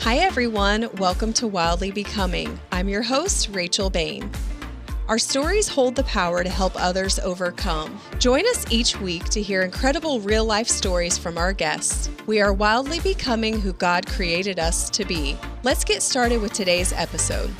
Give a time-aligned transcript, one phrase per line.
[0.00, 0.88] Hi, everyone.
[0.96, 2.58] Welcome to Wildly Becoming.
[2.72, 4.30] I'm your host, Rachel Bain.
[5.08, 8.00] Our stories hold the power to help others overcome.
[8.18, 12.08] Join us each week to hear incredible real life stories from our guests.
[12.26, 15.36] We are wildly becoming who God created us to be.
[15.64, 17.50] Let's get started with today's episode.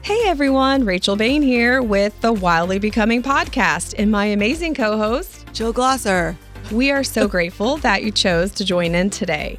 [0.00, 5.44] Hey everyone, Rachel Bain here with the Wildly Becoming podcast and my amazing co host,
[5.52, 6.34] Jill Glosser.
[6.70, 9.58] We are so grateful that you chose to join in today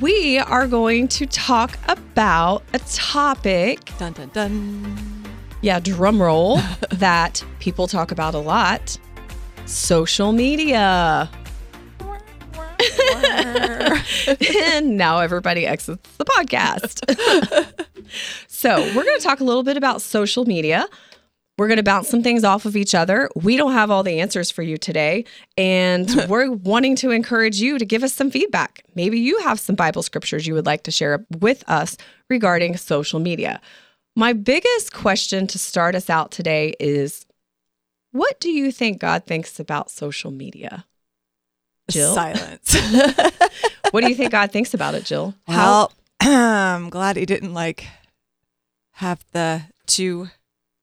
[0.00, 3.80] we are going to talk about a topic.
[3.98, 5.24] Dun dun dun.
[5.60, 8.98] Yeah, drum roll that people talk about a lot
[9.66, 11.30] social media.
[14.74, 17.04] and now everybody exits the podcast.
[18.48, 20.86] so, we're going to talk a little bit about social media.
[21.62, 23.30] We're going to bounce some things off of each other.
[23.36, 25.24] We don't have all the answers for you today.
[25.56, 28.82] And we're wanting to encourage you to give us some feedback.
[28.96, 31.96] Maybe you have some Bible scriptures you would like to share with us
[32.28, 33.60] regarding social media.
[34.16, 37.26] My biggest question to start us out today is
[38.10, 40.84] what do you think God thinks about social media?
[41.88, 42.12] Jill?
[42.12, 42.74] Silence.
[43.92, 45.36] what do you think God thinks about it, Jill?
[45.46, 47.86] How- well, I'm glad he didn't like
[48.94, 50.28] have the two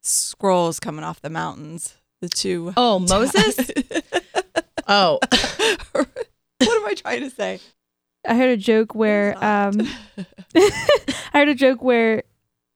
[0.09, 1.97] scrolls coming off the mountains.
[2.21, 2.73] The two.
[2.75, 3.57] Oh, Moses?
[4.87, 5.19] oh.
[5.91, 6.07] what
[6.61, 7.59] am I trying to say?
[8.27, 9.79] I heard a joke where um
[10.55, 10.71] I
[11.31, 12.23] heard a joke where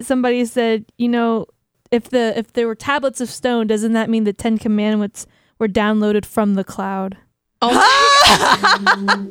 [0.01, 1.47] somebody said, you know,
[1.91, 5.27] if the if there were tablets of stone, doesn't that mean the Ten Commandments
[5.59, 7.17] were downloaded from the cloud?
[7.61, 9.29] Oh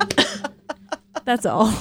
[1.25, 1.73] That's all.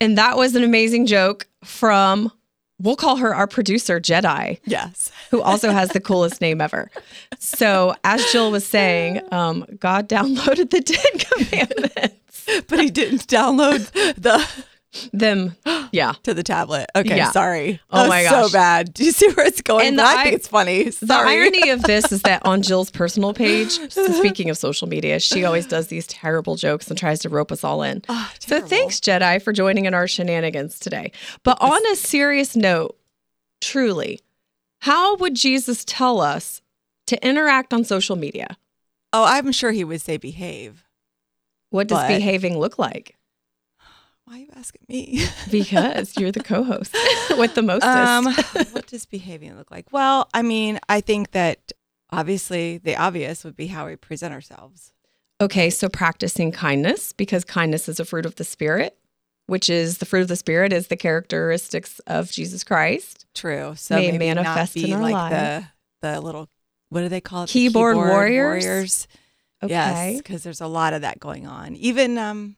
[0.00, 2.32] And that was an amazing joke from
[2.80, 4.58] we'll call her our producer, Jedi.
[4.64, 5.10] Yes.
[5.30, 6.90] Who also has the coolest name ever.
[7.38, 13.90] So, as Jill was saying, um, God downloaded the Ten Commandments, but he didn't download
[14.20, 14.46] the
[15.12, 15.56] them.
[15.92, 16.88] Yeah, to the tablet.
[16.94, 17.32] Okay, yeah.
[17.32, 17.80] sorry.
[17.90, 18.94] Oh my gosh, so bad.
[18.94, 19.88] Do you see where it's going?
[19.88, 20.88] And I think it's funny.
[20.92, 21.08] Sorry.
[21.08, 25.44] The irony of this is that on Jill's personal page, speaking of social media, she
[25.44, 28.02] always does these terrible jokes and tries to rope us all in.
[28.08, 31.10] Oh, so thanks, Jedi, for joining in our shenanigans today.
[31.42, 32.96] But on a serious note,
[33.60, 34.20] truly,
[34.82, 36.62] how would Jesus tell us
[37.08, 38.56] to interact on social media?
[39.12, 40.84] Oh, I'm sure he would say behave.
[41.70, 42.06] What does but...
[42.06, 43.16] behaving look like?
[44.24, 45.24] Why are you asking me?
[45.50, 46.92] because you're the co-host
[47.38, 47.84] with the mostest.
[47.84, 48.24] Um,
[48.72, 49.86] what does behaving look like?
[49.90, 51.72] Well, I mean, I think that
[52.10, 54.92] obviously the obvious would be how we present ourselves.
[55.40, 58.96] Okay, so practicing kindness because kindness is a fruit of the spirit,
[59.46, 63.26] which is the fruit of the spirit is the characteristics of Jesus Christ.
[63.34, 63.72] True.
[63.74, 65.30] So May maybe manifest in our like life.
[65.32, 66.48] the the little
[66.90, 67.46] what do they call it?
[67.46, 68.64] The keyboard, warriors.
[68.64, 69.08] warriors.
[69.62, 69.72] Okay.
[69.72, 71.74] Yes, because there's a lot of that going on.
[71.76, 72.56] Even um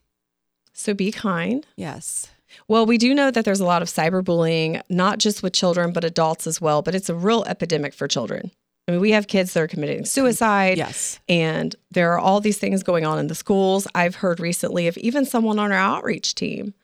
[0.72, 1.66] so be kind.
[1.77, 2.31] Yes.
[2.69, 6.05] Well, we do know that there's a lot of cyberbullying, not just with children, but
[6.05, 6.83] adults as well.
[6.83, 8.50] But it's a real epidemic for children.
[8.88, 10.77] I mean, we have kids that are committing suicide.
[10.77, 11.21] Yes.
[11.28, 13.87] And there are all these things going on in the schools.
[13.94, 16.75] I've heard recently of even someone on our outreach team,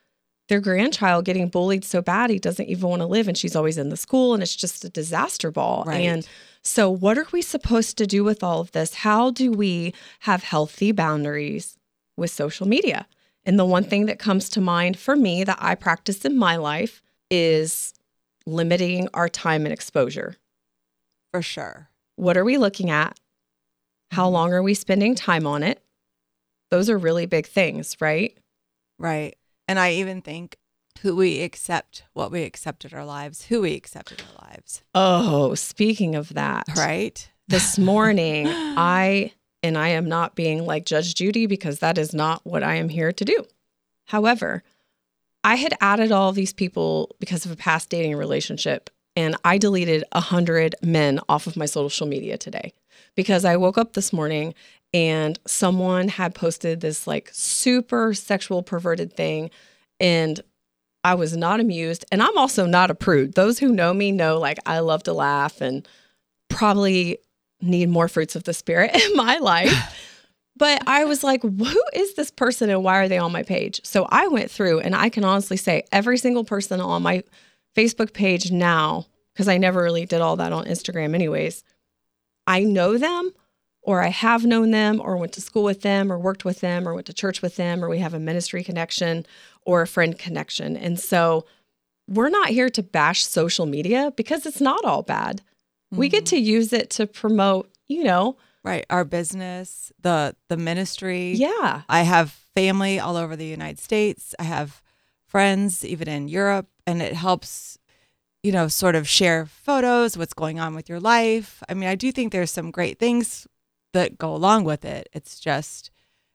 [0.48, 3.26] their grandchild getting bullied so bad he doesn't even want to live.
[3.26, 5.84] And she's always in the school and it's just a disaster ball.
[5.86, 6.02] Right.
[6.02, 6.26] And
[6.62, 8.94] so, what are we supposed to do with all of this?
[8.94, 11.76] How do we have healthy boundaries
[12.16, 13.06] with social media?
[13.48, 16.56] And the one thing that comes to mind for me that I practice in my
[16.56, 17.94] life is
[18.44, 20.36] limiting our time and exposure.
[21.32, 21.88] For sure.
[22.16, 23.18] What are we looking at?
[24.10, 24.34] How mm-hmm.
[24.34, 25.82] long are we spending time on it?
[26.70, 28.36] Those are really big things, right?
[28.98, 29.34] Right.
[29.66, 30.58] And I even think
[31.00, 34.82] who we accept, what we accept in our lives, who we accept in our lives.
[34.94, 36.66] Oh, speaking of that.
[36.76, 37.26] Right.
[37.48, 39.32] This morning, I
[39.68, 42.88] and I am not being like Judge Judy because that is not what I am
[42.88, 43.46] here to do.
[44.06, 44.64] However,
[45.44, 50.04] I had added all these people because of a past dating relationship, and I deleted
[50.12, 52.72] a hundred men off of my social media today
[53.14, 54.54] because I woke up this morning
[54.94, 59.50] and someone had posted this like super sexual perverted thing,
[60.00, 60.40] and
[61.04, 62.06] I was not amused.
[62.10, 63.34] And I'm also not a prude.
[63.34, 65.86] Those who know me know like I love to laugh and
[66.48, 67.18] probably
[67.60, 69.72] need more fruits of the spirit in my life.
[70.58, 73.80] But I was like, who is this person and why are they on my page?
[73.84, 77.22] So I went through and I can honestly say every single person on my
[77.76, 81.62] Facebook page now, because I never really did all that on Instagram, anyways,
[82.48, 83.30] I know them
[83.82, 86.88] or I have known them or went to school with them or worked with them
[86.88, 89.26] or went to church with them or we have a ministry connection
[89.62, 90.76] or a friend connection.
[90.76, 91.46] And so
[92.08, 95.42] we're not here to bash social media because it's not all bad.
[95.92, 95.98] Mm-hmm.
[95.98, 96.36] We get mm-hmm.
[96.36, 101.32] to use it to promote, you know, right, our business, the the ministry.
[101.32, 101.82] Yeah.
[101.88, 104.34] I have family all over the United States.
[104.38, 104.82] I have
[105.26, 107.78] friends, even in Europe, and it helps,
[108.42, 111.62] you know, sort of share photos, what's going on with your life.
[111.68, 113.46] I mean, I do think there's some great things
[113.92, 115.08] that go along with it.
[115.12, 115.90] It's just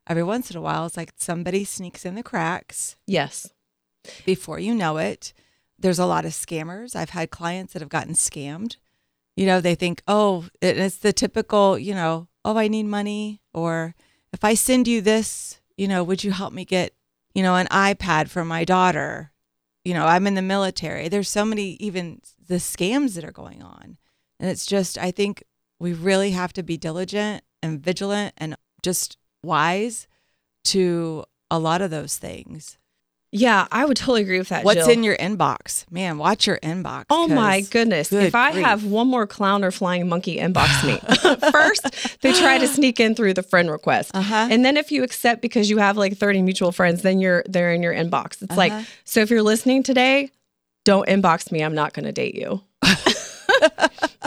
[0.07, 3.53] every once in a while, it's like somebody sneaks in the cracks Yes.
[4.25, 5.33] before you know it.
[5.79, 6.95] There's a lot of scammers.
[6.95, 8.77] I've had clients that have gotten scammed.
[9.35, 13.41] You know, they think, oh, it's the typical, you know, oh, I need money.
[13.53, 13.95] Or
[14.31, 16.93] if I send you this, you know, would you help me get,
[17.33, 19.31] you know, an iPad for my daughter?
[19.83, 21.09] You know, I'm in the military.
[21.09, 23.97] There's so many, even the scams that are going on.
[24.39, 25.43] And it's just, I think
[25.79, 30.07] we really have to be diligent and vigilant and just wise
[30.65, 32.77] to a lot of those things.
[33.35, 34.63] Yeah, I would totally agree with that.
[34.63, 34.89] What's Jill.
[34.91, 35.85] in your inbox?
[35.91, 37.05] Man, watch your inbox.
[37.09, 38.11] Oh my goodness.
[38.11, 38.63] good if I grief.
[38.63, 40.97] have one more clown or flying monkey inbox me,
[41.51, 44.11] first they try to sneak in through the friend request.
[44.13, 44.47] Uh-huh.
[44.51, 47.73] And then if you accept because you have like 30 mutual friends, then you're they're
[47.73, 48.41] in your inbox.
[48.41, 48.55] It's Uh-huh.
[48.55, 50.29] like, so if you're listening today,
[50.85, 51.63] don't inbox me.
[51.63, 52.61] I'm not going to date you.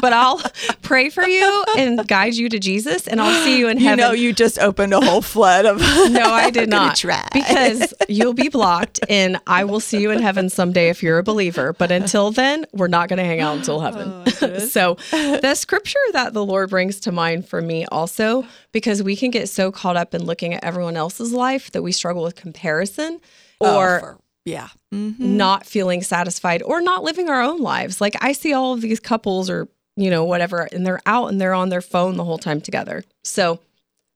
[0.01, 0.41] but I'll
[0.83, 3.99] pray for you and guide you to Jesus and I'll see you in heaven.
[3.99, 5.81] You know, you just opened a whole flood of.
[6.17, 6.97] No, I did not.
[6.97, 7.27] Try.
[7.33, 11.23] Because you'll be blocked and I will see you in heaven someday if you're a
[11.23, 11.73] believer.
[11.73, 14.11] But until then, we're not going to hang out until heaven.
[14.43, 19.17] Oh, so, the scripture that the Lord brings to mind for me also, because we
[19.17, 22.35] can get so caught up in looking at everyone else's life that we struggle with
[22.37, 23.21] comparison
[23.61, 25.19] Oh, or for- yeah, Mhm.
[25.21, 28.01] not feeling satisfied or not living our own lives.
[28.01, 31.39] Like I see all of these couples or, you know, whatever, and they're out and
[31.39, 33.05] they're on their phone the whole time together.
[33.25, 33.61] So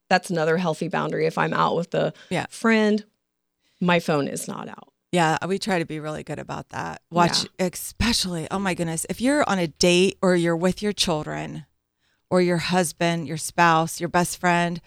[0.09, 1.27] that's another healthy boundary.
[1.27, 2.47] If I'm out with a Yeah.
[2.49, 3.05] friend,
[3.81, 4.87] my phone is not out.
[5.13, 5.37] yeah.
[5.47, 7.03] We try to be really good about that.
[7.11, 8.47] Watch, especially.
[8.51, 11.67] Oh my goodness, if you're on a date or you're with your children,
[12.31, 14.81] or your husband, your spouse, your best friend,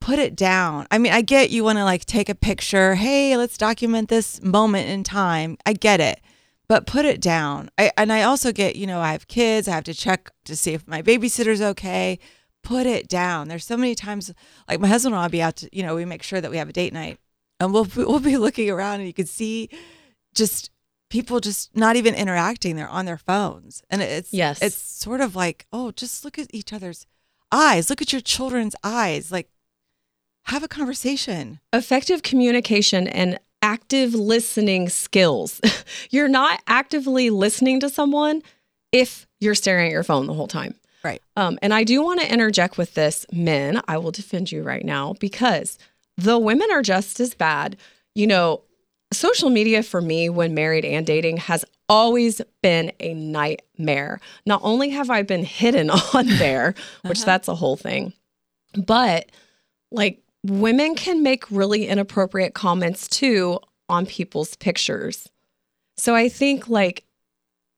[0.00, 0.86] put it down.
[0.90, 2.94] I mean, I get you want to like take a picture.
[2.94, 5.58] Hey, let's document this moment in time.
[5.66, 6.20] I get it.
[6.68, 7.70] But put it down.
[7.78, 9.68] I, and I also get, you know, I have kids.
[9.68, 12.18] I have to check to see if my babysitter's okay.
[12.62, 13.48] Put it down.
[13.48, 14.30] There's so many times,
[14.68, 16.58] like my husband and I'll be out to, you know, we make sure that we
[16.58, 17.18] have a date night,
[17.58, 19.70] and we'll we'll be looking around, and you can see
[20.34, 20.70] just
[21.08, 22.76] people just not even interacting.
[22.76, 24.60] They're on their phones, and it's Yes.
[24.60, 27.06] it's sort of like, oh, just look at each other's
[27.50, 27.88] eyes.
[27.88, 29.32] Look at your children's eyes.
[29.32, 29.48] Like,
[30.48, 31.60] have a conversation.
[31.72, 35.60] Effective communication and active listening skills.
[36.10, 38.42] you're not actively listening to someone
[38.92, 40.74] if you're staring at your phone the whole time.
[41.04, 41.22] Right.
[41.36, 43.80] Um, and I do want to interject with this, men.
[43.86, 45.78] I will defend you right now because
[46.16, 47.76] the women are just as bad.
[48.14, 48.62] You know,
[49.12, 54.20] social media for me, when married and dating, has always been a nightmare.
[54.44, 56.74] Not only have I been hidden on there,
[57.04, 57.26] which Uh-huh.
[57.26, 58.12] that's a whole thing,
[58.86, 59.30] but
[59.90, 63.58] like women can make really inappropriate comments too
[63.88, 65.28] on people's pictures.
[65.96, 67.04] So I think like,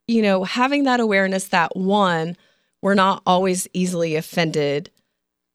[0.07, 2.37] you know, having that awareness that one,
[2.83, 4.91] we're not always easily offended,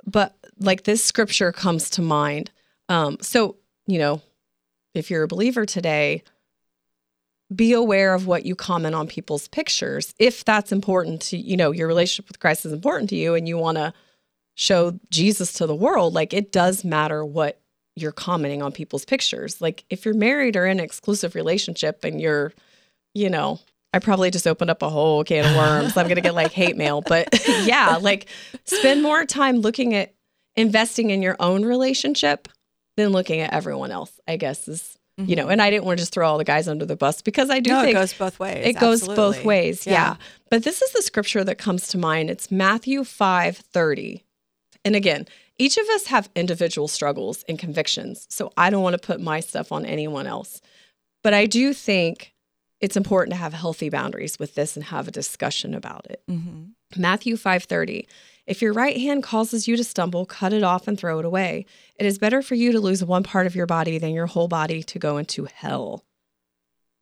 [0.06, 2.52] but like this scripture comes to mind.
[2.90, 3.58] Um, so,
[3.88, 4.22] you know,
[4.94, 6.24] if you're a believer today,
[7.54, 10.16] be aware of what you comment on people's pictures.
[10.18, 13.48] If that's important to, you know, your relationship with Christ is important to you and
[13.48, 13.94] you want to
[14.56, 17.62] show Jesus to the world, like it does matter what
[17.96, 19.62] you're commenting on people's pictures.
[19.62, 22.54] Like if you're married or in an exclusive relationship and you're,
[23.14, 23.60] you know,
[23.94, 25.96] I probably just opened up a whole can of worms.
[25.96, 27.30] I'm going to get like hate mail, but
[27.64, 28.28] yeah, like
[28.66, 30.14] spend more time looking at
[30.58, 32.50] investing in your own relationship
[32.98, 35.36] than looking at everyone else, I guess is, you mm-hmm.
[35.36, 37.50] know, and I didn't want to just throw all the guys under the bus because
[37.50, 38.66] I do no, think it goes both ways.
[38.66, 39.48] it goes both Absolutely.
[39.48, 39.88] ways.
[39.88, 40.18] Yeah.
[40.50, 42.30] But this is the scripture that comes to mind.
[42.30, 44.26] It's Matthew 5 30.
[44.86, 45.28] And again,
[45.58, 48.28] each of us have individual struggles and convictions.
[48.30, 50.62] So I don't want to put my stuff on anyone else.
[51.24, 52.34] But I do think
[52.80, 56.22] it's important to have healthy boundaries with this and have a discussion about it.
[56.30, 56.74] Mhm.
[56.96, 58.08] Matthew 5:30
[58.46, 61.66] If your right hand causes you to stumble cut it off and throw it away
[61.96, 64.48] it is better for you to lose one part of your body than your whole
[64.48, 66.04] body to go into hell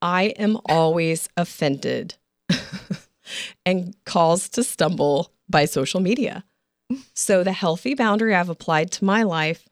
[0.01, 2.15] I am always offended
[3.65, 6.45] and caused to stumble by social media
[7.13, 9.67] so the healthy boundary I've applied to my life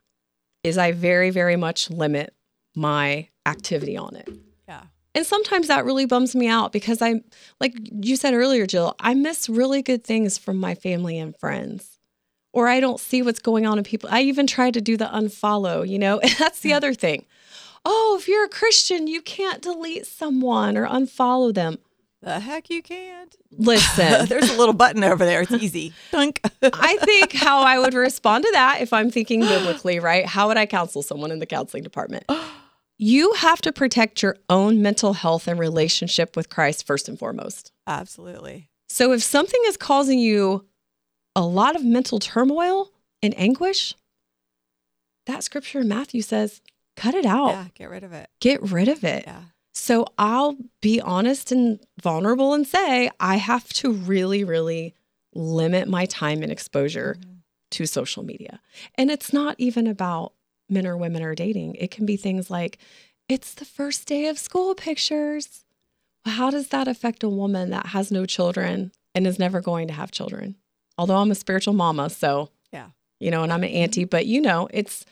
[0.64, 2.34] is I very very much limit
[2.76, 4.30] my activity on it
[4.68, 4.84] Yeah.
[5.16, 7.22] and sometimes that really bums me out because I,
[7.60, 11.98] like you said earlier, Jill, I miss really good things from my family and friends.
[12.54, 14.10] Or I don't see what's going on in people.
[14.12, 16.20] I even try to do the unfollow, you know?
[16.20, 17.26] And that's the other thing.
[17.86, 21.78] Oh, if you're a Christian, you can't delete someone or unfollow them.
[22.22, 23.36] The heck you can't.
[23.52, 25.42] Listen, There's a little button over there.
[25.42, 25.94] It's easy.
[26.12, 26.40] Dunk.
[26.62, 30.26] I think how I would respond to that if I'm thinking biblically, right?
[30.26, 32.26] How would I counsel someone in the counseling department?
[32.98, 37.72] you have to protect your own mental health and relationship with Christ first and foremost.
[37.88, 38.70] Absolutely.
[38.90, 40.66] So if something is causing you
[41.36, 42.92] a lot of mental turmoil
[43.24, 43.96] and anguish,
[45.26, 46.62] that scripture in Matthew says,
[46.96, 47.50] cut it out.
[47.50, 48.30] Yeah, get rid of it.
[48.40, 49.24] Get rid of it.
[49.26, 49.42] Yeah.
[49.74, 54.94] So I'll be honest and vulnerable and say I have to really, really
[55.34, 57.38] limit my time and exposure Mhm.
[57.72, 58.60] to social media.
[58.96, 60.34] And it's not even about
[60.70, 61.76] men or women are dating.
[61.76, 62.80] It can be things like,
[63.30, 65.64] it's the first day of school pictures.
[66.26, 69.94] How does that affect a woman that has no children and is never going to
[69.94, 70.56] have children?
[70.98, 72.90] Although I'm a spiritual mama, so Yeah.
[73.22, 75.06] you know, and I'm an auntie, but you know, it's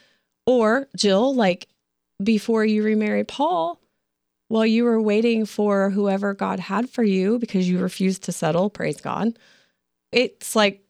[0.46, 1.68] or Jill, like
[2.22, 3.79] before you remarried Paul,
[4.50, 8.70] while you were waiting for whoever God had for you because you refused to settle,
[8.70, 9.39] praise God.
[10.12, 10.84] It's like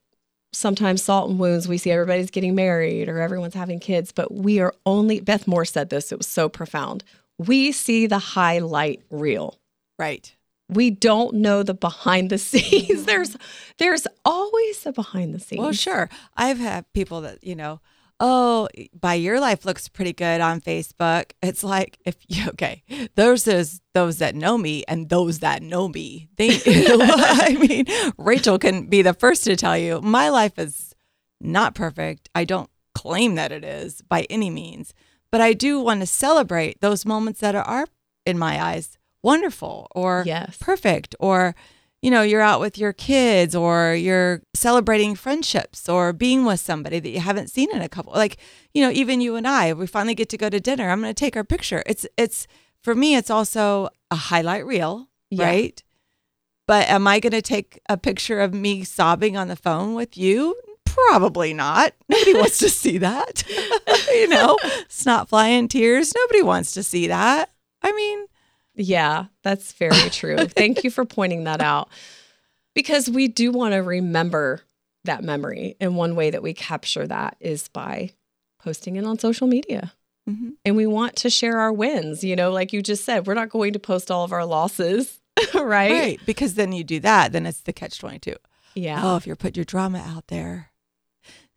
[0.52, 1.68] sometimes salt and wounds.
[1.68, 5.66] We see everybody's getting married or everyone's having kids, but we are only, Beth Moore
[5.66, 7.04] said this, it was so profound.
[7.38, 9.60] We see the highlight reel.
[10.00, 10.34] Right.
[10.70, 12.88] We don't know the behind the scenes.
[12.88, 13.04] Mm-hmm.
[13.06, 13.38] There's
[13.78, 15.60] there's always a behind the scenes.
[15.60, 16.10] Well, sure.
[16.38, 17.82] I've had people that, you know,
[18.20, 18.68] oh,
[19.00, 21.32] by your life looks pretty good on Facebook.
[21.42, 22.84] It's like if you okay,
[23.16, 26.30] there's those those that know me and those that know me.
[26.38, 27.86] They I mean,
[28.18, 30.94] Rachel can be the first to tell you my life is
[31.42, 32.30] not perfect.
[32.36, 34.94] I don't claim that it is by any means,
[35.32, 37.86] but I do want to celebrate those moments that are
[38.26, 40.58] in my eyes wonderful or Yes.
[40.60, 41.56] perfect or
[42.02, 47.00] you know you're out with your kids or you're celebrating friendships or being with somebody
[47.00, 48.38] that you haven't seen in a couple like
[48.74, 50.90] you know even you and I we finally get to go to dinner.
[50.90, 51.84] I'm going to take our picture.
[51.86, 52.48] It's it's
[52.84, 55.46] for me it's also a highlight reel Yeah.
[55.46, 55.84] right?
[56.68, 60.16] But am I going to take a picture of me sobbing on the phone with
[60.18, 60.56] you?
[60.86, 61.94] Probably not.
[62.08, 63.44] Nobody wants to see that.
[64.12, 64.58] You know
[64.90, 66.14] snot flying tears.
[66.16, 67.50] Nobody wants to see that.
[67.84, 68.26] I mean
[68.82, 70.38] Yeah, that's very true.
[70.48, 71.90] Thank you for pointing that out.
[72.74, 74.62] Because we do want to remember
[75.04, 75.76] that memory.
[75.82, 78.12] And one way that we capture that is by
[78.60, 79.94] posting it on social media.
[80.30, 80.54] mhm.
[80.64, 82.24] And we want to share our wins.
[82.24, 85.20] You know, like you just said, we're not going to post all of our losses,
[85.54, 85.92] right?
[85.92, 86.20] Right.
[86.26, 88.36] Because then you do that, then it's the catch 22.
[88.76, 89.02] Yeah.
[89.04, 90.69] Oh, if you're putting your drama out there,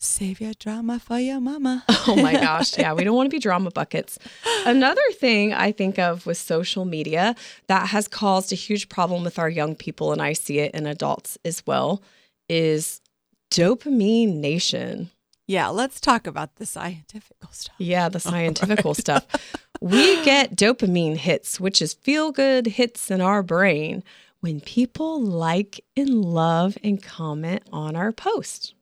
[0.02, 1.84] save your drama for your mama.
[2.08, 2.76] Oh my gosh.
[2.76, 2.94] Yeah.
[2.94, 4.18] We don't want to be drama buckets.
[4.66, 7.36] Another thing I think of with social media
[7.68, 10.86] that has caused a huge problem with our young people, and I see it in
[10.86, 12.02] adults as well,
[12.48, 13.00] is
[13.52, 15.10] dopamine nation.
[15.46, 17.76] Yeah, let's talk about the scientific stuff.
[17.78, 19.26] Yeah, the scientifical stuff.
[19.80, 24.02] We get dopamine hits, which is feel good hits in our brain
[24.40, 28.74] when people like and love and comment on our post.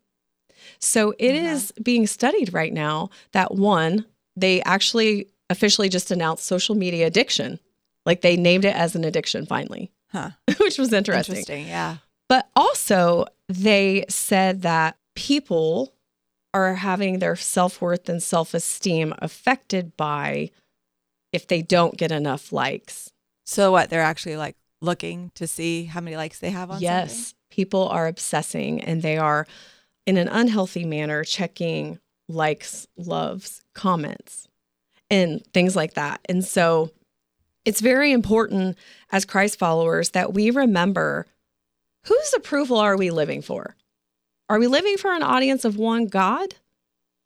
[0.78, 1.46] So it mm-hmm.
[1.46, 4.04] is being studied right now that one,
[4.36, 7.58] they actually officially just announced social media addiction.
[8.06, 10.30] Like they named it as an addiction finally, Huh.
[10.58, 11.36] which was interesting.
[11.36, 11.66] Interesting.
[11.66, 11.96] Yeah.
[12.28, 15.92] But also, they said that people
[16.54, 20.50] are having their self worth and self esteem affected by
[21.32, 23.10] if they don't get enough likes.
[23.46, 23.90] So what?
[23.90, 28.06] They're actually like looking to see how many likes they have on yes, people are
[28.06, 29.46] obsessing and they are,
[30.10, 34.48] in an unhealthy manner, checking likes, loves, comments,
[35.08, 36.20] and things like that.
[36.28, 36.90] And so,
[37.64, 38.76] it's very important
[39.12, 41.26] as Christ followers that we remember
[42.06, 43.76] whose approval are we living for?
[44.48, 46.56] Are we living for an audience of one God?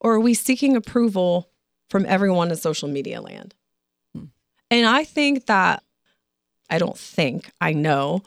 [0.00, 1.48] Or are we seeking approval
[1.88, 3.54] from everyone in social media land?
[4.14, 4.24] Hmm.
[4.70, 5.82] And I think that,
[6.68, 8.22] I don't think, I know.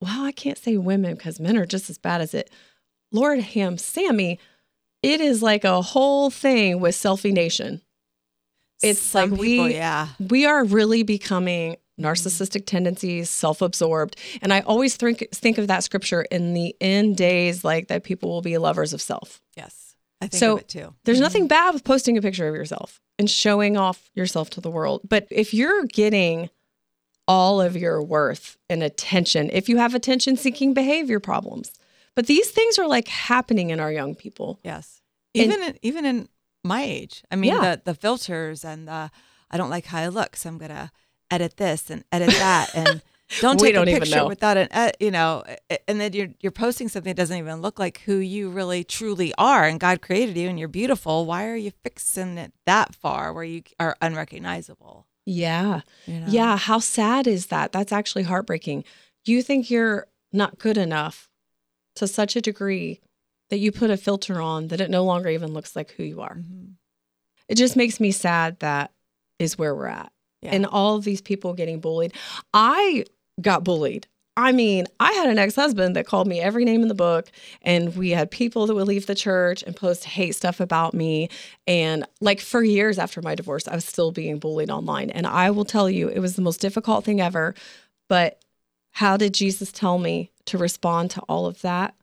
[0.00, 2.50] Well, I can't say women because men are just as bad as it.
[3.12, 4.38] Lord Ham Sammy,
[5.02, 7.80] it is like a whole thing with Selfie Nation.
[8.82, 10.08] It's Some like people, we- yeah.
[10.20, 14.14] we are really becoming narcissistic tendencies, self-absorbed.
[14.40, 18.28] And I always think think of that scripture in the end days like that people
[18.30, 19.40] will be lovers of self.
[19.56, 19.96] Yes.
[20.20, 20.94] I think So, of it too.
[21.04, 21.22] There's Mhm.
[21.22, 25.00] nothing bad with posting a picture of yourself and showing off yourself to the world.
[25.08, 26.50] But if you're getting
[27.26, 31.72] all of your worth and attention, if you have attention seeking behavior problems,
[32.18, 34.58] but these things are like happening in our young people.
[34.64, 35.02] Yes.
[35.36, 36.28] And- Even in, even in
[36.64, 37.22] my age.
[37.30, 37.60] I mean Yeah.
[37.76, 39.12] the the filters and the
[39.52, 40.90] I don't like how I look, so I'm gonna
[41.30, 43.02] edit this and edit that and
[43.40, 45.44] don't take don't a picture without an ed- you know
[45.86, 49.32] and then you're you're posting something that doesn't even look like who you really truly
[49.38, 51.24] are and God created you and you're beautiful.
[51.24, 55.06] Why are you fixing it that far where you are unrecognizable?
[55.24, 55.82] Yeah.
[56.06, 56.26] you know?
[56.28, 57.70] Yeah, how sad is that?
[57.70, 58.82] That's actually heartbreaking.
[59.24, 61.27] You think you're not good enough
[61.98, 63.00] to such a degree
[63.50, 66.20] that you put a filter on that it no longer even looks like who you
[66.20, 66.36] are.
[66.36, 66.74] Mhm.
[67.48, 68.92] It just makes me sad that
[69.38, 70.12] is where we're at.
[70.42, 70.54] Yeah.
[70.54, 72.12] And all of these people getting bullied.
[72.52, 73.04] I
[73.40, 74.06] got bullied.
[74.36, 77.28] I mean, I had an ex husband that called me every name in the book,
[77.62, 81.28] and we had people that would leave the church and post hate stuff about me.
[81.66, 85.10] And like for years after my divorce, I was still being bullied online.
[85.10, 87.56] And I will tell you, it was the most difficult thing ever.
[88.08, 88.40] But
[88.98, 91.94] how did Jesus tell me to respond to all of that?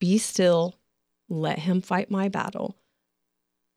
[0.00, 0.76] Be still,
[1.28, 2.74] let him fight my battle.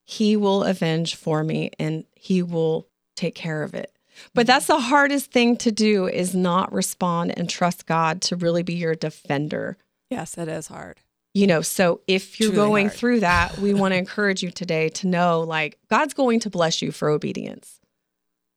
[0.05, 3.91] He will avenge for me and he will take care of it.
[4.33, 8.63] But that's the hardest thing to do is not respond and trust God to really
[8.63, 9.75] be your defender.
[10.09, 11.01] yes, it is hard.
[11.33, 12.97] You know, so if you're Truly going hard.
[12.97, 16.81] through that, we want to encourage you today to know like God's going to bless
[16.81, 17.81] you for obedience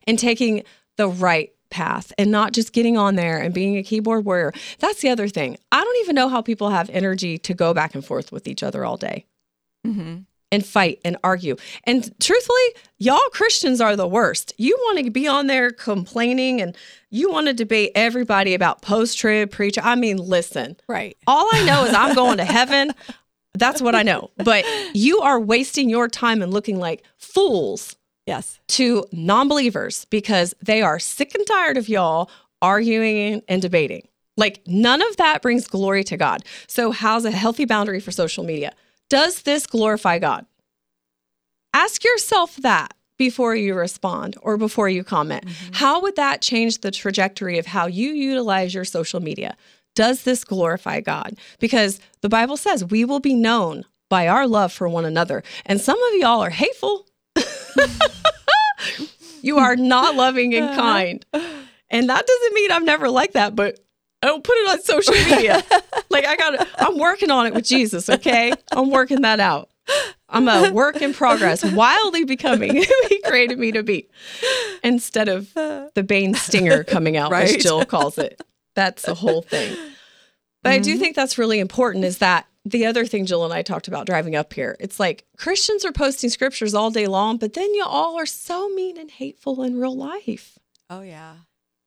[0.07, 0.63] and taking
[0.97, 4.53] the right path and not just getting on there and being a keyboard warrior.
[4.79, 5.57] That's the other thing.
[5.73, 8.63] I don't even know how people have energy to go back and forth with each
[8.63, 9.27] other all day
[9.87, 10.19] Mm-hmm.
[10.51, 11.57] and fight and argue.
[11.85, 12.57] And truthfully,
[12.99, 14.53] y'all Christians are the worst.
[14.59, 16.77] You want to be on there complaining and
[17.11, 19.81] you want to debate everybody about post trib preacher.
[19.85, 21.17] I mean, listen, Right.
[21.27, 22.93] all I know is I'm going to heaven.
[23.55, 24.31] That's what I know.
[24.37, 27.97] But you are wasting your time and looking like fools
[28.29, 28.61] Yes.
[28.69, 32.31] to non believers because they are sick and tired of y'all
[32.61, 34.07] arguing and debating.
[34.37, 36.45] Like, none of that brings glory to God.
[36.67, 38.73] So, how's a healthy boundary for social media?
[39.09, 40.47] Does this glorify God?
[41.73, 45.45] Ask yourself that before you respond or before you comment.
[45.45, 45.75] Mm-hmm.
[45.75, 49.57] How would that change the trajectory of how you utilize your social media?
[49.95, 51.37] Does this glorify God?
[51.59, 55.43] Because the Bible says we will be known by our love for one another.
[55.67, 57.08] And some of y'all are hateful.
[59.43, 60.81] You are not loving and uh-huh.
[60.81, 61.27] kind.
[61.91, 63.79] And that doesn't mean I'm never like that, but
[64.23, 65.63] I don't put it on social media.
[66.11, 68.53] like I got I'm working on it with Jesus, okay?
[68.73, 69.71] I'm working that out.
[70.29, 74.09] I'm a work in progress, wildly becoming who he created me to be.
[74.83, 77.57] Instead of the Bane stinger coming out, Right.
[77.57, 78.43] as Jill calls it.
[78.75, 79.77] That's the whole thing.
[80.63, 81.01] But I do mm-hmm.
[81.01, 84.35] think that's really important is that the other thing Jill and I talked about driving
[84.37, 84.77] up here.
[84.81, 88.69] It's like Christians are posting scriptures all day long, but then you all are so
[88.71, 90.59] mean and hateful in real life.
[90.91, 91.35] Oh yeah.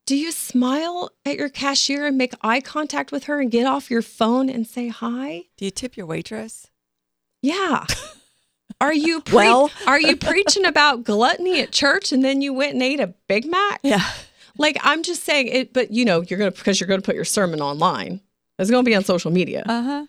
[0.06, 3.90] Do you smile at your cashier and make eye contact with her and get off
[3.90, 5.44] your phone and say hi?
[5.56, 6.66] Do you tip your waitress?
[7.40, 7.86] Yeah.
[8.80, 12.72] Are you pre- Well- are you preaching about gluttony at church and then you went
[12.74, 13.78] and ate a Big Mac?
[13.84, 14.02] Yeah.
[14.58, 17.24] Like I'm just saying it, but you know, you're gonna because you're gonna put your
[17.24, 18.20] sermon online.
[18.58, 19.62] It's gonna be on social media.
[19.66, 20.06] Uh huh.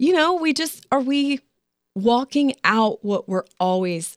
[0.00, 1.40] You know, we just are we
[1.94, 4.16] walking out what we're always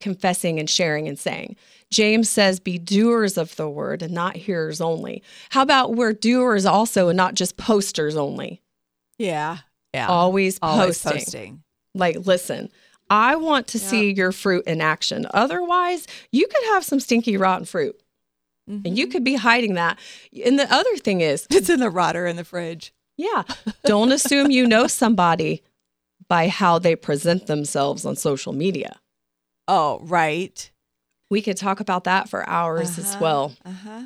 [0.00, 1.56] confessing and sharing and saying.
[1.90, 5.22] James says, be doers of the word and not hearers only.
[5.50, 8.62] How about we're doers also and not just posters only?
[9.18, 9.58] Yeah.
[9.92, 10.06] Yeah.
[10.08, 11.18] Always, Always posting.
[11.18, 11.62] posting.
[11.94, 12.70] Like, listen,
[13.10, 13.86] I want to Yeah.
[13.88, 15.26] see your fruit in action.
[15.34, 18.00] Otherwise, you could have some stinky, rotten fruit
[18.70, 19.12] and you mm-hmm.
[19.12, 19.98] could be hiding that.
[20.44, 22.92] And the other thing is, It's in the rotter in the fridge.
[23.20, 23.42] Yeah.
[23.84, 25.62] Don't assume you know somebody
[26.28, 28.98] by how they present themselves on social media.
[29.68, 30.70] Oh, right.
[31.28, 33.18] We could talk about that for hours as Uh-huh.
[33.20, 33.52] well.
[33.64, 34.02] Uh huh.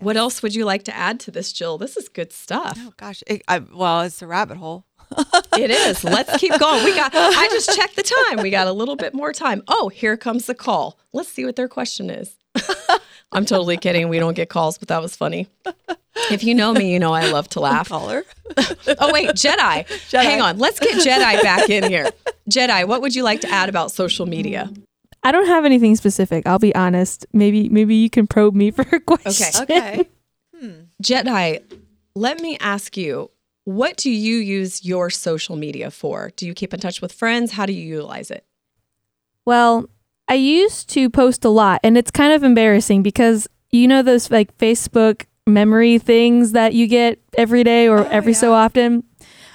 [0.00, 1.76] What else would you like to add to this, Jill?
[1.78, 2.78] This is good stuff.
[2.80, 3.22] Oh gosh.
[3.26, 4.84] It, I, well, it's a rabbit hole.
[5.58, 6.04] It is.
[6.04, 6.84] Let's keep going.
[6.84, 8.42] We got I just checked the time.
[8.42, 9.62] We got a little bit more time.
[9.66, 11.00] Oh, here comes the call.
[11.12, 12.36] Let's see what their question is.
[13.32, 14.08] I'm totally kidding.
[14.08, 15.48] We don't get calls, but that was funny.
[16.30, 17.88] If you know me, you know I love to laugh.
[17.88, 18.24] Caller.
[19.00, 19.86] Oh wait, Jedi.
[19.86, 20.22] Jedi.
[20.22, 20.58] Hang on.
[20.58, 22.08] Let's get Jedi back in here.
[22.50, 24.70] Jedi, what would you like to add about social media?
[25.22, 26.46] I don't have anything specific.
[26.46, 27.26] I'll be honest.
[27.32, 29.62] Maybe maybe you can probe me for a question.
[29.62, 30.06] Okay.
[30.58, 30.70] Hmm.
[31.02, 31.62] Jedi,
[32.14, 33.30] let me ask you,
[33.64, 36.32] what do you use your social media for?
[36.36, 37.52] Do you keep in touch with friends?
[37.52, 38.44] How do you utilize it?
[39.44, 39.88] Well,
[40.28, 44.30] I used to post a lot, and it's kind of embarrassing because you know those
[44.30, 49.04] like Facebook memory things that you get every day or Oh, every so often.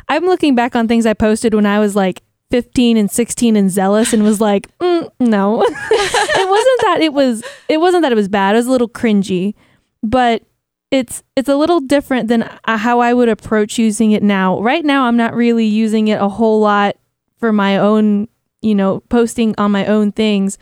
[0.10, 3.72] I'm looking back on things I posted when I was like 15 and 16 and
[3.72, 7.44] zealous, and was like, mm, no, it wasn't that it was.
[7.70, 8.56] It wasn't that it was bad.
[8.56, 9.54] It was a little cringy,
[10.02, 10.44] but
[10.92, 14.62] it's it's a little different than uh, how I would approach using it now.
[14.62, 16.98] Right now, I'm not really using it a whole lot
[17.38, 18.28] for my own,
[18.64, 20.58] you know, posting on my own things.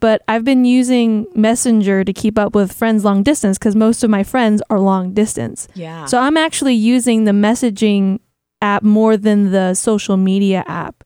[0.00, 4.10] But I've been using Messenger to keep up with friends long distance because most of
[4.10, 5.68] my friends are long distance.
[5.74, 6.06] Yeah.
[6.06, 8.18] So I'm actually using the messaging
[8.60, 11.04] app more than the social media app.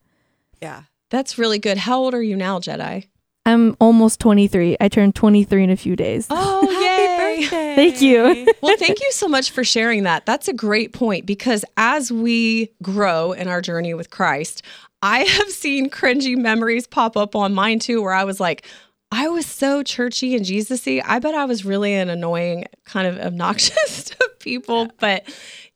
[0.62, 0.82] Yeah.
[1.10, 1.78] That's really good.
[1.78, 3.06] How old are you now, Jedi?
[3.44, 4.76] I'm almost 23.
[4.80, 6.26] I turned 23 in a few days.
[6.30, 7.76] Oh, Happy birthday.
[7.76, 8.46] Thank you.
[8.60, 10.26] well, thank you so much for sharing that.
[10.26, 14.62] That's a great point because as we grow in our journey with Christ,
[15.02, 18.66] I have seen cringy memories pop up on mine too, where I was like,
[19.12, 21.02] I was so churchy and Jesusy.
[21.04, 24.90] I bet I was really an annoying, kind of obnoxious to people.
[24.98, 25.24] But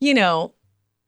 [0.01, 0.55] you know,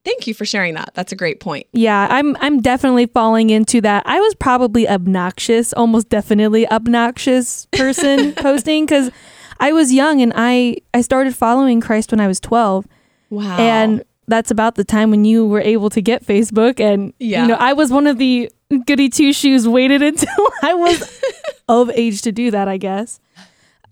[0.05, 0.91] thank you for sharing that.
[0.95, 1.67] That's a great point.
[1.73, 4.03] Yeah, I'm I'm definitely falling into that.
[4.07, 9.11] I was probably obnoxious, almost definitely obnoxious person posting because
[9.59, 12.87] I was young and I I started following Christ when I was 12.
[13.31, 13.57] Wow.
[13.59, 17.43] And that's about the time when you were able to get Facebook and Yeah.
[17.43, 18.51] you know, I was one of the
[18.87, 20.99] goody two shoes waited until I was
[21.69, 23.21] of age to do that, I guess.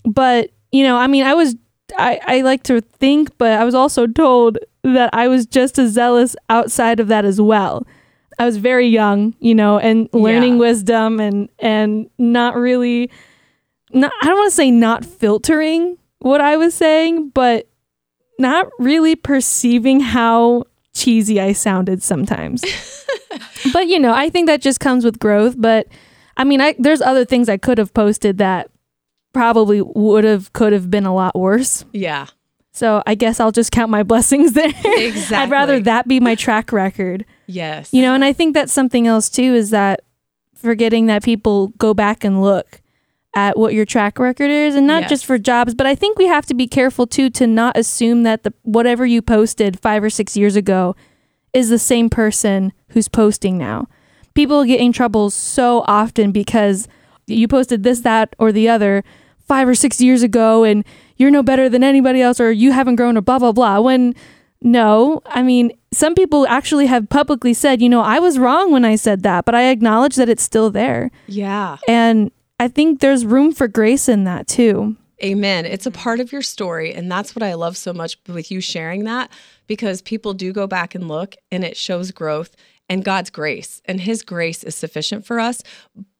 [0.04, 1.56] But, you know, I mean, I was
[1.98, 5.92] I, I like to think, but I was also told that I was just as
[5.92, 7.86] zealous outside of that as well.
[8.38, 10.58] I was very young, you know, and learning Yeah.
[10.60, 13.10] wisdom and and not really
[13.92, 17.66] not I don't want to say not filtering what I was saying, but
[18.40, 22.64] not really perceiving how cheesy I sounded sometimes.
[23.72, 25.86] but you know, I think that just comes with growth, but
[26.36, 28.70] I mean, I there's other things I could have posted that
[29.32, 31.84] probably would have could have been a lot worse.
[31.92, 32.26] yeah.
[32.72, 34.68] So I guess I'll just count my blessings there.
[34.68, 35.36] Exactly.
[35.36, 37.26] I'd rather that be my track record.
[37.46, 37.92] Yes.
[37.92, 40.00] You know, and I think that's something else too is that
[40.54, 42.80] forgetting that people go back and look
[43.34, 45.10] at what your track record is and not Yes.
[45.10, 48.24] just for jobs, but I think we have to be careful too to not assume
[48.24, 50.96] that the whatever you posted 5 or 6 years ago
[51.54, 53.86] is the same person who's posting now.
[54.34, 56.88] People get in trouble so often because
[57.26, 59.04] you posted this that or the other
[59.46, 60.84] 5 or 6 years ago and
[61.16, 64.14] you're no better than anybody else or you haven't grown or blah blah blah when
[64.62, 68.84] no, I mean, some people actually have publicly said, you know, I was wrong when
[68.84, 71.10] I said that, but I acknowledge that it's still there.
[71.28, 71.78] yeah.
[71.88, 74.94] And I think there's room for grace in that too.
[75.24, 75.64] Amen.
[75.64, 76.92] It's a part of your story.
[76.92, 79.32] And that's what I love so much with you sharing that
[79.66, 82.54] because people do go back and look and it shows growth
[82.90, 83.80] and God's grace.
[83.86, 85.62] And His grace is sufficient for us.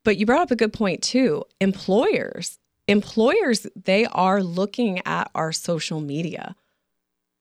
[0.03, 1.44] But you brought up a good point too.
[1.61, 6.57] Employers, employers, they are looking at our social media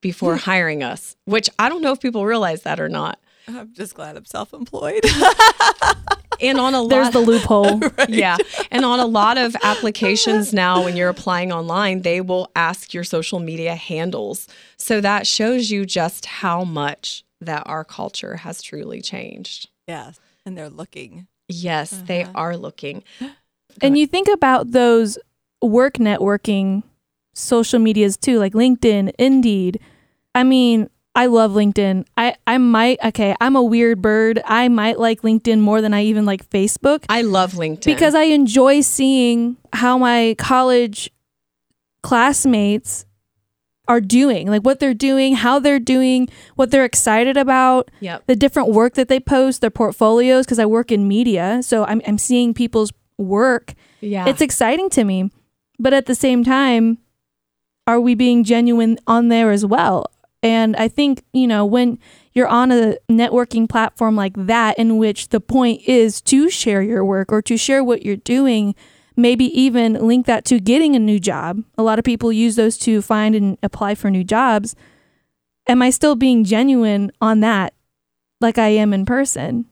[0.02, 3.18] before hiring us, which I don't know if people realize that or not.
[3.48, 5.06] I'm just glad I'm self-employed.
[6.41, 7.82] And on a lot There's the loophole.
[8.10, 8.38] Yeah.
[8.71, 13.04] And on a lot of applications now, when you're applying online, they will ask your
[13.04, 14.47] social media handles.
[14.78, 19.69] So that shows you just how much that our culture has truly changed.
[19.88, 21.28] yes, and they're looking.
[21.47, 22.32] Yes, they Uh-huh.
[22.36, 23.04] are looking.
[23.82, 25.17] and you think about those
[25.62, 26.84] work networking
[27.34, 29.80] social medias too, like LinkedIn, Indeed.
[30.36, 30.89] I mean,
[31.20, 32.06] I love LinkedIn.
[32.16, 34.42] I, I might, okay, I'm a weird bird.
[34.46, 37.04] I might like LinkedIn more than I even like Facebook.
[37.10, 37.84] I love LinkedIn.
[37.84, 41.12] because I enjoy seeing how my college
[42.04, 43.06] classmates
[43.90, 48.28] are doing, like what they're doing, how they're doing, what they're excited about, Yep.
[48.28, 51.62] the different work that they post, their portfolios, because I work in media.
[51.64, 53.74] So I'm, I'm seeing people's work.
[54.00, 54.30] Yeah.
[54.30, 55.32] It's exciting to me.
[55.80, 57.00] But at the same time,
[57.88, 60.06] are we being genuine on there as well?
[60.41, 61.99] And I think, you know, when
[62.34, 67.04] you're on a networking platform like that, in which the point is to share your
[67.04, 68.75] work or to share what you're doing,
[69.17, 71.63] maybe even link that to getting a new job.
[71.78, 74.75] A lot of people use those to find and apply for new jobs.
[75.67, 77.73] Am I still being genuine on that
[78.39, 79.65] like I am in person?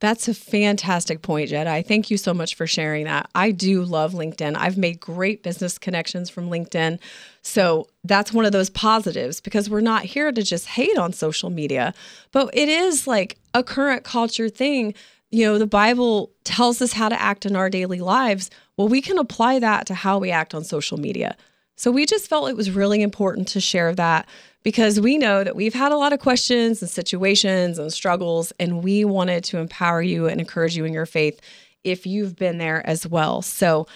[0.00, 1.86] That's a fantastic point, Jedi.
[1.86, 3.28] Thank you so much for sharing that.
[3.34, 4.56] I do love LinkedIn.
[4.56, 6.98] I've made great business connections from LinkedIn.
[7.42, 11.50] So that's one of those positives because we're not here to just hate on social
[11.50, 11.94] media,
[12.32, 14.94] but it is like a current culture thing.
[15.30, 18.50] You know, the Bible tells us how to act in our daily lives.
[18.76, 21.36] Well, we can apply that to how we act on social media.
[21.76, 24.28] So we just felt it was really important to share that
[24.62, 28.84] because we know that we've had a lot of questions and situations and struggles, and
[28.84, 31.40] we wanted to empower you and encourage you in your faith
[31.82, 33.40] if you've been there as well.
[33.40, 33.86] So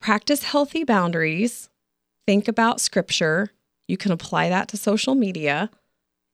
[0.00, 1.69] practice healthy boundaries,
[2.30, 3.50] think about scripture.
[3.88, 5.68] You can apply that to social media.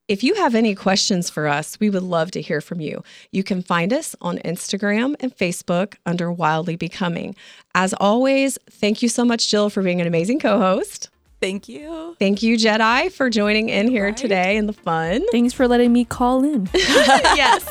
[0.07, 3.01] If you have any questions for us, we would love to hear from you.
[3.31, 7.35] You can find us on Instagram and Facebook under Wildly Becoming.
[7.73, 11.09] As always, thank you so much, Jill, for being an amazing co host.
[11.41, 12.15] Thank you.
[12.19, 14.17] Thank you, Jedi, for joining in here Right.
[14.17, 15.25] today and the fun.
[15.31, 16.69] Thanks for letting me call in.
[16.75, 17.65] yes.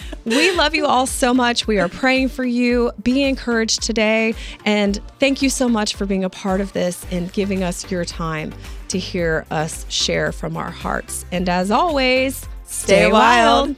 [0.24, 1.66] we love you all so much.
[1.66, 2.92] We are praying for you.
[3.02, 4.34] Be encouraged today.
[4.64, 8.04] And thank you so much for being a part of this and giving us your
[8.04, 8.54] time
[8.88, 11.24] to hear us share from our hearts.
[11.32, 13.76] And as always, Stay wild.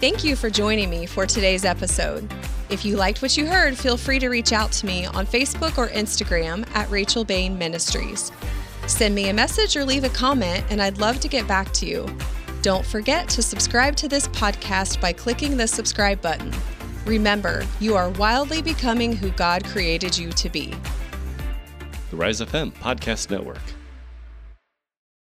[0.00, 2.32] Thank you for joining me for today's episode.
[2.70, 5.76] If you liked what you heard, feel free to reach out to me on Facebook
[5.76, 8.32] or Instagram at Rachel Bain Ministries.
[8.86, 11.86] Send me a message or leave a comment, and I'd love to get back to
[11.86, 12.08] you.
[12.62, 16.52] Don't forget to subscribe to this podcast by clicking the subscribe button.
[17.06, 20.74] Remember, you are wildly becoming who God created you to be.
[22.10, 23.62] The Rise FM Podcast Network.